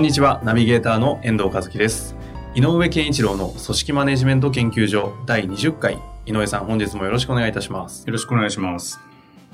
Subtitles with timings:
[0.00, 2.16] んにちは、ナビゲーターの遠藤和樹です。
[2.54, 5.98] 井上健一郎の組織マネジメント研究所第20回。
[6.24, 8.06] 井上さん、本日もよろしくお願いいたします。
[8.06, 8.98] よろしくお願いします。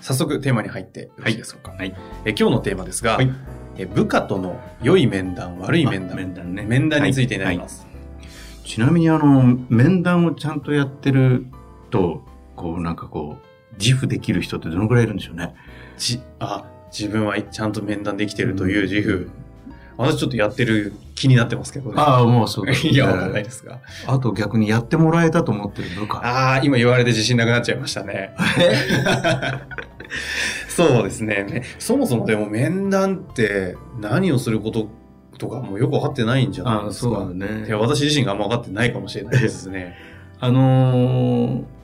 [0.00, 1.72] 早速テーマに入ってよろしいでしょうか。
[1.72, 1.92] はい。
[2.24, 3.30] え今日のテーマですが、はい
[3.76, 6.62] え部下との良い面談、悪い面談、面談ね。
[6.62, 7.84] 面談についてになります。
[8.64, 11.46] ちなみにあの、面談をちゃんとやってる
[11.90, 12.22] と、
[12.54, 15.54] こうなんかこう、自負できる人ってどのくらいいるんでしょうね？
[15.98, 16.64] じあ
[16.96, 19.28] 自分はちゃんと面談できてるという自負、
[19.96, 21.94] 私ちょっとやってる気になってますけどね。
[21.96, 23.80] ああ、もうそう いや、わかんないですが。
[24.06, 26.18] あと逆にやってもらえたと思ってる部下。
[26.18, 28.34] ああ、今言われて自信なくなっちゃいましたね。
[30.68, 31.44] そうですね。
[31.44, 34.88] ねそもそもでも面談って何をすること
[35.38, 37.16] とかもよく分かってないんじゃないああ、ですか。
[37.16, 37.78] そうだねいや。
[37.78, 39.96] 私自身があんま分かってないかもしれないですね。
[40.38, 41.75] あのー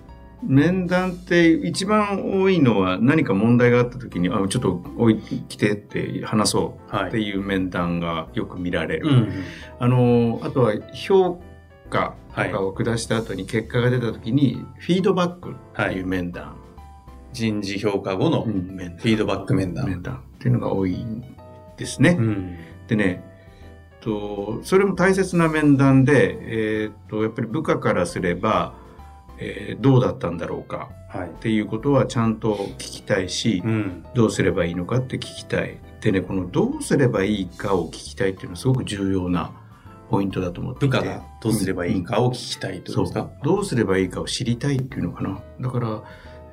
[0.43, 7.09] 面談って一番多いのは何か問題があった時に、あ、ちょっと置い来てって話そうはい。
[7.09, 9.09] っていう面談がよく見られる。
[9.09, 9.33] うん。
[9.79, 11.41] あのーあとは評
[11.91, 16.57] 価はいとかを下した後に結果が出た時に、フィードバックっていう面談。
[17.33, 19.87] 人事評価後のフィードバック面談。
[19.87, 21.25] 面談っていうのが多いん
[21.77, 22.17] ですね。
[22.19, 22.57] うん。
[22.89, 23.25] でね、
[24.01, 26.39] とそれも大切な面談で、
[26.83, 28.75] えーっとやっぱり部下からすれば、
[29.43, 31.31] えーどうだったんだろうかはいっ。
[31.41, 34.05] ていうことはちゃんと聞きたいし、うん。
[34.15, 35.79] どうすればいいのかって聞きたい。
[36.01, 39.51] でね、このどうすればいいかを聞きたいっていうのはすごく重要な
[40.11, 40.97] ポイントだと思っていて。
[40.97, 45.41] 部下がどうすればいいかを聞きたいということですか、どうすればいいかを知りたいっていうのかな。
[45.61, 46.03] だから、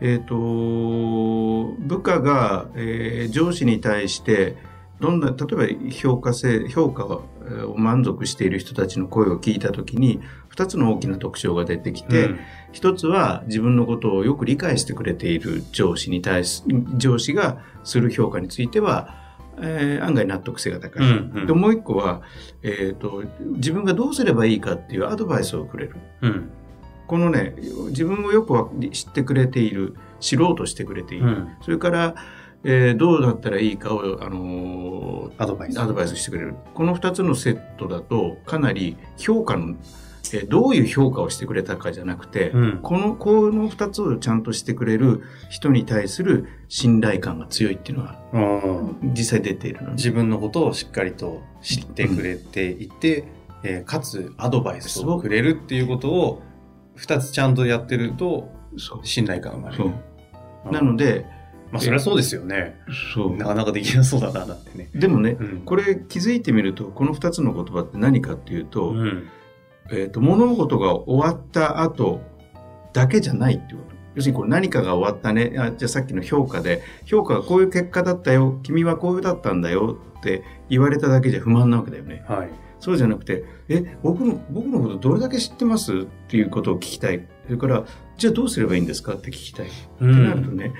[0.01, 4.55] えっ、と、部下が、えー上司に対して、
[4.99, 12.39] どんな、例えば評価性、評価をえー満足している人たちの声を聞いたときに、二つの大きな特徴が出てきて、うん
[12.71, 16.63] 一つは自分のことをよく理解してくれている上司に対し、
[16.97, 19.15] 上司がする評価については、
[19.59, 21.07] えー案外納得性が高い。
[21.07, 22.21] うんうんでもう一個は、
[22.61, 23.23] えっ、と、
[23.55, 25.95] 自分がどうすればいいかっていうアドバイスをくれる。
[26.21, 26.49] うん。
[27.07, 27.55] このね、
[27.87, 31.25] 自分をよくわ知ってくれている、知ろうとしてくれている。
[31.25, 31.49] うん。
[31.61, 32.15] それから、
[32.63, 35.77] えーどうだったらいいかを、あのアドバイス。
[35.79, 36.55] ーアドバイスしてくれる。
[36.73, 39.75] この二つのセットだと、かなり評価の、
[40.33, 42.79] えーどういう評価をしてくれたかじゃなくて、うん。
[42.83, 48.39] この、この二つをちゃんとしてくれる人に対する信頼感が強いっていうのはう
[49.07, 49.93] ん実際出ているので。
[49.93, 53.25] 自分のことをしっかりと知ってくれていて、
[53.63, 56.41] えーかつアドバイスをくれるっていうことを
[56.95, 58.49] 二つちゃんとやってると。
[59.03, 59.89] 信頼感が生まれそる。
[60.65, 60.71] う。
[60.71, 61.25] なので、
[61.71, 62.79] まあそりゃそうですよね。
[63.13, 63.35] そう。
[63.35, 64.89] なかなかできなそうだな、だってね。
[64.93, 65.61] でもね、うん。
[65.65, 69.27] これ気づいてみると、この二つの言葉って何かっていうと、うん。
[69.91, 72.21] えっ、と、物事が終わった後
[72.93, 73.95] だけじゃないっていうこと。
[74.15, 75.55] 要するにこれ何かが終わったね。
[75.57, 78.59] あじゃあさっきの評価で、評価がこういう結果だったよ。
[78.63, 82.23] 君はこういうだったんだよって言われただけじゃ不満なわけだよね。
[82.27, 82.49] はい。
[82.79, 87.27] そうじゃなくて、え、僕の、僕のことどれだけ知ってますっていうことを聞きたい。
[87.45, 87.85] それから、
[88.17, 89.67] じゃあどうすればいいんですかって聞きたい。
[89.67, 90.73] うってなるとね、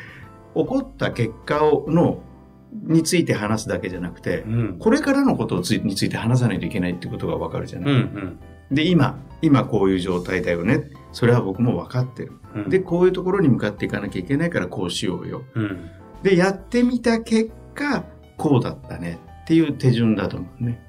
[0.56, 2.24] 起こった結果をの、
[2.72, 4.78] について話すだけじゃなくて、うん。
[4.80, 8.00] これからのことをついについて話さないといけないってことがわかるじゃない、うん。
[8.00, 8.40] うん。
[8.76, 10.84] で、今、今こういう状態だよね。
[11.12, 12.34] それは僕も分かってる。
[12.56, 15.44] うんで、、こういうところに向かっていかなきゃいけないからこうしようよ。
[15.56, 15.90] うん。
[16.24, 18.04] で、やってみた結果、
[18.38, 20.80] こうだったねっていう手順だと思うね。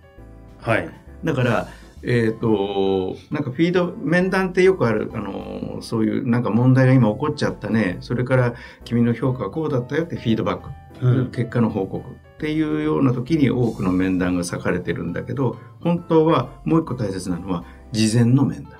[0.59, 0.89] はい。
[1.25, 1.69] だから、
[2.03, 7.99] えっ、と、なんかフィード、面談ってよくある、あの、そういうなんか問題が今起こっちゃったね。
[8.01, 10.61] それから君の評価はこうだったよってフィードバッ
[11.01, 11.07] ク。
[11.07, 11.31] うん。
[11.31, 18.73] 結果の報告っていうような時に多くの面談が割かれてるんだけど、本当はもう一個大切なのは事前の面談。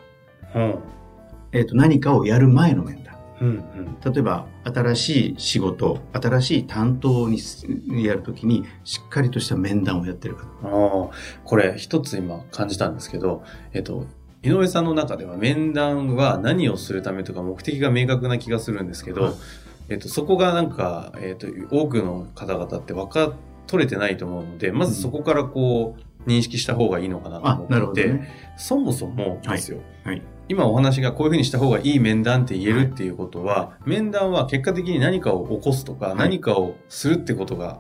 [0.55, 0.79] うん。
[1.53, 3.20] えっ、と、何かをやる前の面談。
[3.41, 3.65] うん。
[4.05, 10.47] 例えば、新しい仕事、新しい担当にすやるときに、しっかりとした面談をやってるか。
[10.63, 10.71] ああ、
[11.45, 13.43] これ一つ今感じたんですけど、
[13.73, 14.07] えっと、
[14.43, 19.33] 井上さんの中では面談は何をするためとか目的が明確な気がするんですけど、はい
[19.91, 23.35] えっと、そこがなんか、えっと、多くの方々って分か、
[23.67, 28.29] 取れてないと思うので、まずそこからこう、認識した方がいいのかなとあ思、ってね。
[28.57, 30.23] そもそもですよ、はい。
[30.51, 37.79] 今お話がこういうふうにした方がいい面談って言えるっていうことは、面談は結果的に何かを起こすとか、はい何かをするってことが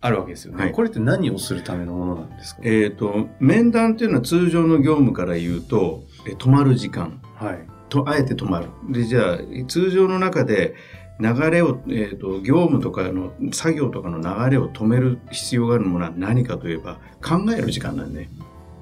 [0.00, 0.64] あるわけですよね。
[0.64, 2.62] はいこれって何をするためのものなんですか？
[2.64, 7.20] えっ、と、面談っていうのは通常の業務から言うと、え止まる時間。
[7.34, 7.58] はい。
[7.90, 8.68] と、あえて止まる。
[8.90, 10.74] で、じゃあ、通常の中で、
[11.20, 18.30] 流れを、えっ、と、業務とかの、作業とかの流れを止める必要があるものは何かといえば、考える時間なんね。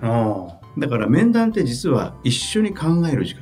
[0.00, 3.36] あだから面談って実は一緒に考える時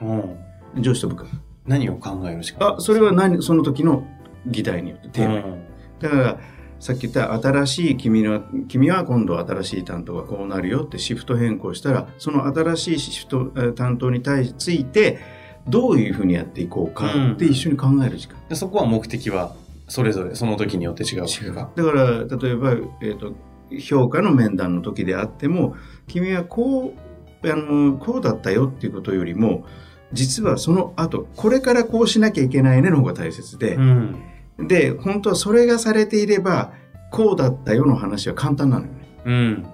[0.00, 0.04] あ。
[0.04, 0.36] うん。
[0.76, 0.82] 間。
[0.82, 1.26] 上司と部下。
[1.66, 2.76] 何を考える時間？
[2.76, 4.06] あ、それは何、その時の
[4.46, 5.54] 議題によってテーマに。
[5.54, 5.72] うん
[6.02, 6.40] だから、
[6.80, 15.20] さっき言った新しい君の、君は今度新しい担当がこうなるよってシフト変更したら、その新しいシフトえー担当に対しついて、
[15.68, 18.36] どういうふうにやっていこうかって一緒に考える時間。
[18.48, 19.54] でそこは目的は
[19.86, 21.70] それぞれその時によって違うわけか。
[21.76, 23.32] だから、例えば、えっ、と、
[23.80, 25.76] 評価の面談の時であっても、
[26.06, 26.94] 君はこ
[27.42, 29.66] う、あの、こうだったよっていうことよりも、
[30.12, 34.16] 実はその後、これからこうしなきゃいけないねの方が大切で、うん。
[34.58, 36.72] で、本当はそれがされていれば、
[37.10, 38.98] こうだったよの話は簡単なのよね。
[39.24, 39.66] うん。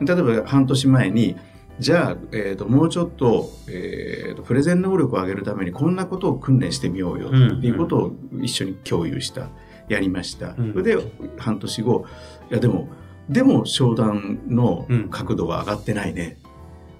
[0.00, 0.06] うん。
[0.06, 1.36] 例えば半年前に、
[1.78, 7.30] じゃあ、えー、ともうちょっと,、えー、とプレゼン能力を上げるためにこんなことを訓練してみようよっ
[7.60, 9.48] ていうことを一緒に共有した、
[9.88, 10.54] やりました。
[10.56, 10.98] うんそれで
[11.38, 12.06] 半年後、
[12.50, 12.88] いやでも、
[13.28, 16.38] でも商談のうん角度が上がってないね。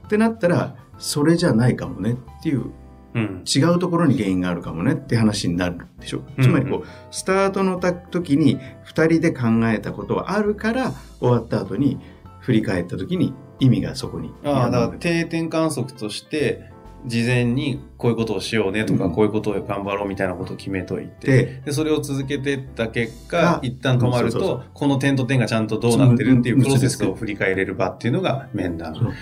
[0.06, 2.70] ってなったら、それじゃないかもねっていう
[3.14, 3.44] うん。
[3.46, 6.22] 違うところに原因があるかもねって話になるでしょ。
[6.36, 11.98] うんつまりこう、スタートのた時に2人で考えたことはあるから終わった後に
[12.40, 14.32] 振り返った時に意味がそこに。
[14.44, 16.70] ああ、だから定点観測として、
[17.06, 29.12] 事前にこういうことをしようねとか、うんこういうことを頑張ろうみたいなことを決めといて、で、で、それを続けていった結あ果、一旦止まると、この点と点がちゃんとどうなってるっていうプロセスを振り返れる場っていうのが面談。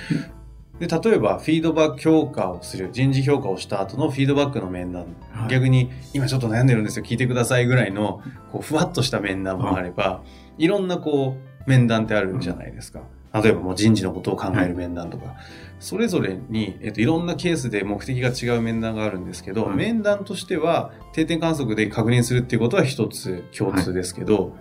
[0.78, 5.02] で、例えば、フィードバック評価をする、人事評価をした後のフィードバックの面談。
[5.32, 8.20] はい逆に、今ちょっと悩んでるんですよ、聞いてくださいぐらいの、
[8.50, 10.22] こう、ふわっとした面談もあれば、
[10.58, 11.36] いろんなこ
[11.66, 13.00] う、面談ってあるじゃないですか。
[13.34, 15.36] 例えばもう人事のことを考える面談とか、
[15.80, 19.76] それぞれに、えっと、いろんなケースで目的が違う面談があるんですけど、はい。
[19.76, 24.56] 面談としては定点観測で確認するっていうことは一つ共通ですけど、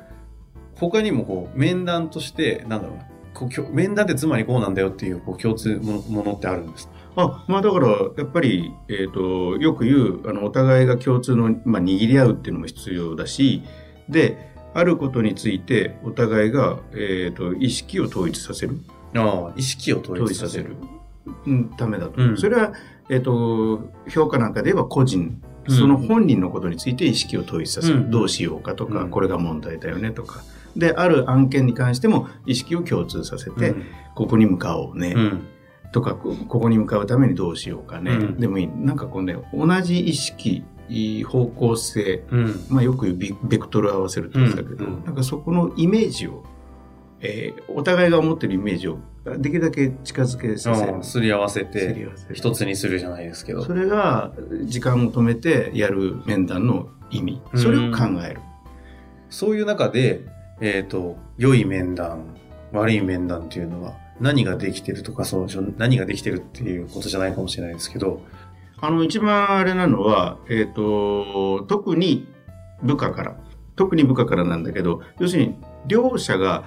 [0.76, 6.88] 他にもこう面談としてなんだろうなこう面談ってつまりこうなんだよっていうこう共通ものものってあるんです。
[6.88, 13.64] かあ、まあだから、やっぱり、えっ、と、よく言う、あの、お互いが共通の、まあ、握り合うっていうのも必要だし、
[14.08, 18.80] で、あることについて、お互いが、えっ、と、意識を統一させる。
[19.14, 20.78] ああ意識を統統一させる
[21.78, 22.22] ためだと。
[22.22, 22.74] うんそれは、
[23.10, 27.98] えっ、と、評価なんかで言えば個人、うんその本人のことについて意識を統一させる。
[27.98, 30.42] うんどうしようかとか、うんこれが問題だよねとか。
[30.76, 33.76] で、ある案件に関しても意識を共通させて、
[34.16, 35.14] ここに向かおうね。
[35.16, 35.48] うん
[35.92, 38.12] とか、こここに向かうためにどうしようかね。
[38.12, 38.68] うんでもいい。
[38.68, 40.64] なんかこうね、同じ意識、
[41.24, 46.44] 方向性、うんまあよく言うビベクトル合わせるって言うんだけど、うんうんなんかそこのイメージを、
[47.22, 49.00] えーお互いが思ってるイメージを
[49.38, 51.04] できるだけ近づけさせる。
[51.04, 54.34] すり合わせて一つにするじゃないですけどそれが
[54.66, 57.42] 時間を止めてやる面談の意味。
[57.56, 58.42] それを考える。
[59.30, 60.22] そういう中で、
[60.60, 62.36] えっ、と、良い面談、
[62.74, 68.22] 悪い面談っていうのは、何ができてるとか、そうじゃ何ができてるっていうことじゃないかもしれないですけど、
[68.82, 72.28] あの、一番あれなのは、えっ、と、特に
[72.84, 73.38] 部下から、
[73.76, 75.56] 特に部下からなんだけど、要するに、
[75.88, 76.64] 両者が、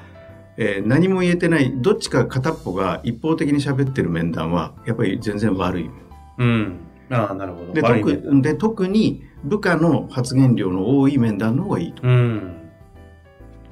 [0.57, 5.91] えー何も言えてない、どっちか片っぽが一方的に喋ってる面談は、やっぱり全然悪い。
[6.39, 6.79] うん。
[7.11, 7.73] ああ、なるほど。
[7.73, 12.03] で特で特に部下の発言量の多い面談の方がいいと。
[12.07, 12.57] うん。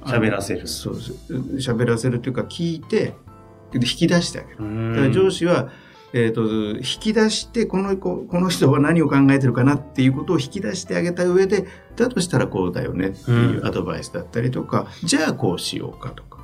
[0.05, 1.37] 喋らせるそうそう。
[1.55, 3.15] 喋らせるというか、聞いて、
[3.71, 4.57] で引き出してあげる。
[4.59, 5.69] うんだから上司は、
[6.13, 11.65] えー、と引き出してこの子この人は何を考えてるかなっていうことを引き出してあげた上で
[11.95, 16.39] だとしたらこうだよねっていうアドバイスだったりとか、じゃあこうしようかとか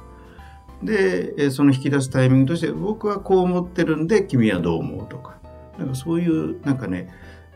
[0.84, 5.38] でえーその引き出すタイミングとして僕はこう思ってるんで君はどう思うとか
[5.78, 7.10] なんかそういうなんかね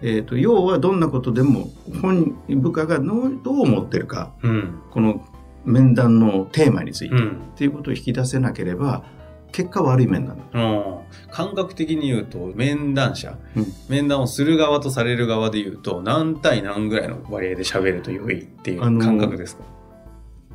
[0.06, 1.70] えー、と要はどんなことでも
[2.02, 4.82] 本部下がのどう思ってるかうん。
[4.92, 5.26] この
[5.64, 7.42] 面談のテーマについて、っうん。
[7.56, 9.06] ていうことを引き出せなければ
[9.54, 10.98] 結果悪い面なんだ、うん、
[11.32, 19.64] 感覚的に言うと面談者、うん、面談をする側とされる側で言うと何対何ぐらいの割合で喋ると良いっていう感覚ですか、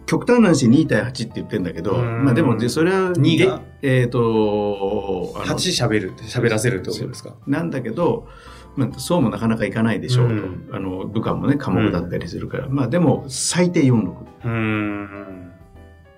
[0.05, 7.37] 極端な話2対8って言ってるんだけど、まあでもでそれは2がえっ、ー、と8喋る喋らせるってことですか？
[7.47, 8.27] なんだけど、
[8.75, 14.15] まあ、そうもなかなかいかないでしょうと、うん、あの部下もね科目だったりするから、うん、まあでも最低46。
[14.45, 15.48] うん。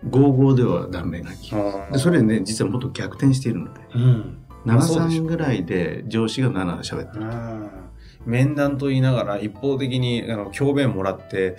[0.09, 1.99] 五五ではダメな気がする。
[1.99, 7.81] それね実はもっと逆転しているので、うん、73ぐらいで上司が7喋ってる。
[8.27, 11.53] 面談と言いながら一方的にあの教鞭もらって、う。
[11.53, 11.57] ん、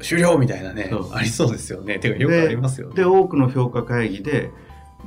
[0.00, 1.98] 終了みたいなねありそうですよね。
[1.98, 2.94] てかよくありますよね。
[2.94, 4.50] で多くの評価会議で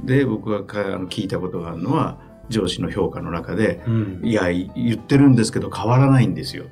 [0.04, 6.66] で僕がか聞いたことがあるのは上司の評価の中で、うん、いや言ってるんですけど変わらないんですよ。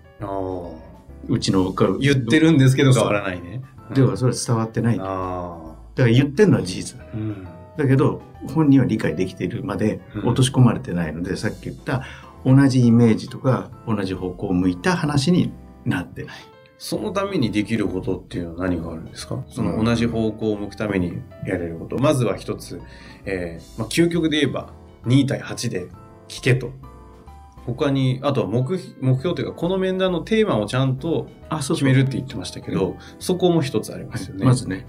[1.28, 3.92] うちの言ってるんですけど変わらないね、う。
[3.92, 5.00] ん、ではそれ伝わってない。
[5.00, 5.65] ああ
[5.96, 7.00] だかあら言ってるのは事実。
[7.00, 7.48] だあうん。
[7.78, 8.22] だけど
[8.54, 10.28] 本人は理解できているまでうん。
[10.28, 12.04] 落とし込まれてないので、さっき言った
[12.46, 15.52] 同じイメージとか同じ方向を向いた話に
[15.86, 16.24] なって。
[16.24, 16.36] ない。
[16.78, 19.44] そのためにできることっていうのは何があるんですか？
[19.48, 19.86] そのうん。
[19.86, 21.98] 同じ方向を向くためにやれること。
[21.98, 22.82] まずは一つ、
[23.26, 24.74] えーまあ、究極で言えば
[25.06, 25.88] 2対8で
[26.28, 26.72] 聞けと。
[27.66, 28.62] 他に、あとは目
[29.02, 34.46] 目標というか、この面談のテーマをちゃんとあそ決めるって言ってましたけど、そこも一つありますよね。
[34.46, 34.86] まずね。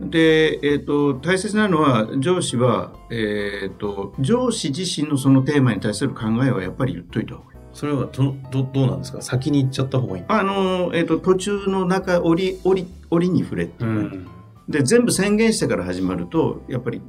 [0.00, 7.60] で、えっ、と、大切なのは、上司は、えっ、と、上司自身のそのテーマに対する考えはやっぱり言っといた方がいい。
[7.72, 9.22] それはどどどうなんですか？
[9.22, 14.26] 先に行っちゃった方がいいあの、えっ、と、途中の中、折り、折り、折りに触れっていうか、ん。
[14.68, 17.02] で、全部宣言してから始まると、やっぱり、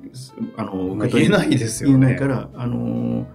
[0.58, 1.98] あの、まあ、言えないですよね。
[1.98, 3.26] 言えないから、あの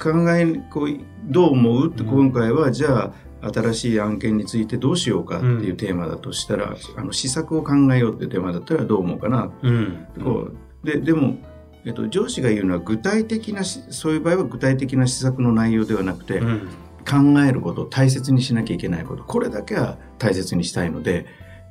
[0.00, 1.88] 考えこうどう思う？
[1.88, 3.12] ってうん今回はじゃあ
[3.42, 10.06] 新しい案件についてどうしようかっていうテーマだとしたら、あの施策を考えようっていうテーマだったらどう思うかな、うん。
[10.22, 10.50] こ
[10.84, 11.38] うででも、
[11.84, 16.68] えっと、上司が言うのは具体的なしそういう場合は具体的な施策の内容ではなくて、うん。
[17.04, 21.26] 考えること大切にしなきゃいけないことこれだけは大切にしたいので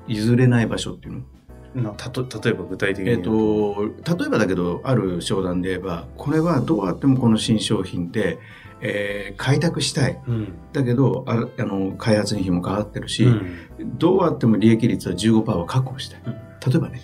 [0.05, 1.21] 譲れない場所っていうの
[1.73, 4.13] なたと例えば具体的にえっ言うと。
[4.15, 8.39] と、例えばだけど、ある商談で言えば、これはどうあってもこの新商品って、
[8.81, 10.19] えー開拓したい。
[10.27, 10.53] うん。
[10.73, 13.57] だけど、ああの、開発費もかかってるし、うん
[13.97, 16.21] どうあっても利益率は15%は確保したい。
[16.25, 17.01] うん例えばね。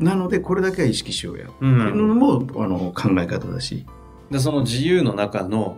[0.00, 1.44] なので、これだけは意識しようや。
[1.44, 3.86] ってうんいうのも、あの、考え方だし。
[4.30, 5.76] でその自由の中の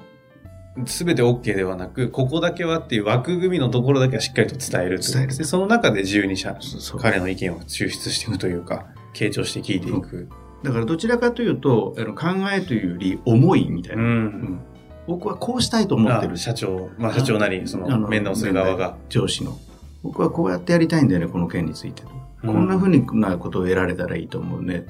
[0.85, 6.57] 全て OK ではなく、ここだけはっていう枠組みのところだけはしっかりと伝える伝えるでその中で自由にしゃ
[6.99, 10.29] 彼の意見を抽出していくというか、傾聴して聞いていく。
[10.63, 14.03] だから、どちらかというと、あの考えというより、思いみたいな。
[14.03, 14.61] うんうん
[15.07, 16.37] 僕はこうしたいと思ってるあ。
[16.37, 18.97] 社長、まあ社長なり、そあのの面談する側が。
[19.09, 19.59] 上司の。
[20.03, 22.09] 僕はこうやってやりたいんだよね、この件についてと。
[22.09, 24.85] うんこんなふうなことを得られたらいいと思うね。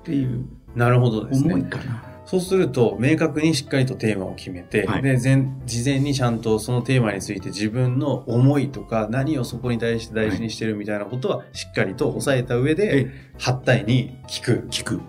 [0.00, 1.54] っていうなるほどですね。
[1.54, 2.02] 思いかな。
[2.26, 14.68] そうすると、明確にしっかりとテーマを決めて、はいで、前事前にちゃんとそのテーマについて自分の思いとか、何をそこに対して大事にしてるみたいなことは、しっかりと抑えた上で、え8対に聞く。
[14.70, 15.00] 聞く。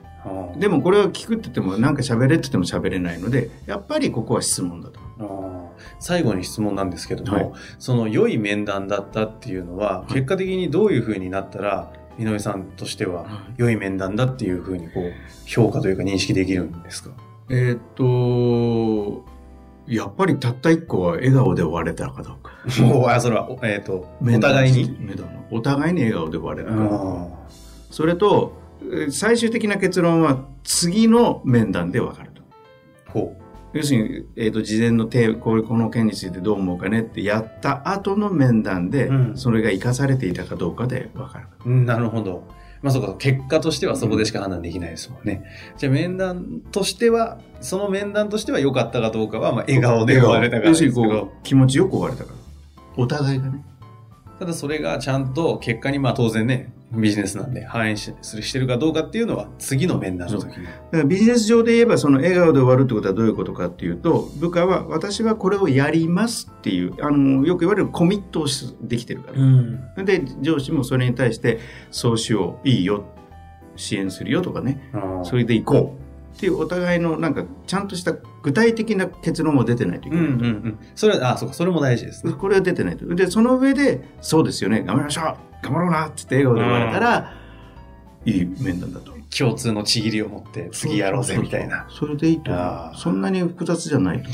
[0.58, 5.00] でもこれは聞くって言っても、なんか喋れって言っても喋れないので、やっぱりここは質問だと。
[6.00, 13.25] 最後に質問なんですけども、はいその良い面談だったっていうのは、い結果的にどういうふうになったら、井上さんとしては、
[13.58, 15.12] 良い面談だっていうふうにこう、
[15.48, 17.12] 評価というか認識できるんですか？
[17.50, 19.25] えーっと、
[19.88, 22.51] やっぱりたった一個は笑顔で終われたかどうか。
[22.84, 24.96] もう、あ、それは、おえっ、と、お互いに？
[25.50, 26.96] お互いに笑顔で終われるかどうか。
[26.98, 27.28] あ
[27.90, 28.61] それと、えー
[29.12, 32.42] 最終的な結論は次の面談で分かると。
[33.10, 33.38] ーほ
[33.74, 41.48] 要するに、えー、と事前のテーこれこの件についてどう思うかねってやった後の面談で、うんそれが生かされていたかどうかで分かる。
[41.66, 41.70] う。
[41.70, 42.44] うんなるほど。
[42.82, 45.44] まあそうか、結果としてはそこでしか判断できないですもんね。
[45.78, 52.38] じゃあ面談としては、その面談としては良かったかどうかは、まあ笑顔で終われたから要でするにこ、う気持ちよく終われたから。
[52.98, 53.64] お互いがね。
[54.42, 60.66] ただそれがちゃんと結果にまあ当然ね、ビジネスなんで反映しするしてるかどうかっていうのは次の面談の時に。
[60.66, 69.40] だからビジネス上で言えばその笑顔で終わるってことはどういうことかっていうと部下は私はこれをやりますっていうあのよく言われるコミットをしできてるから。
[69.40, 70.06] ん。
[70.06, 71.60] で上司もそれに対して
[71.92, 73.04] そうしよういいよ
[73.76, 80.26] 支援するよとかねそれでいこうっていうお互いのなんかちゃんとした具体的な結論も出てないといけない。
[80.26, 80.80] うんうんうん。
[80.96, 82.34] それは、あ、そうか、それも大事ですね。
[82.34, 83.06] これは出てないと。
[83.14, 85.26] で、その上で、そうですよね、頑張りましょう
[85.64, 87.34] 頑張ろうなって言って笑顔で終われたら、
[88.26, 89.14] いい面談だと。
[89.38, 91.88] 共通のちぎりを持って次やろうぜみたいな。
[91.90, 92.52] それでいいと。
[92.96, 94.30] そんなに複雑じゃないと。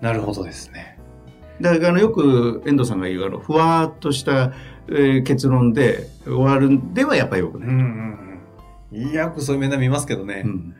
[0.00, 0.98] なるほどですね。
[1.60, 4.52] だからあのよく遠藤さんが言うあのふわーっとした、
[4.88, 7.68] えー結論で終わるんではやっぱりよくない。
[7.68, 10.42] うんうんよくそういう面談見ますけどね。
[10.44, 10.74] うん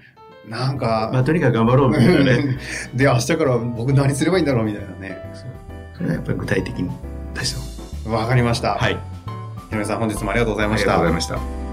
[0.49, 2.59] なんか、まあ、とにかく頑張ろうみたいなね。
[2.95, 5.19] で、明日から僕何すればいいんだろうみたいなね。
[5.95, 6.91] それはやっぱり具体的に
[7.35, 7.55] 出し
[8.05, 8.75] た方わかりました。
[8.75, 8.91] が。
[8.91, 8.99] い。
[9.73, 10.93] 井上さん、本日もありがとうございました。
[10.93, 11.65] ありがとうございました。